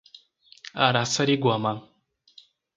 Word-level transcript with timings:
Araçariguama 0.85 1.89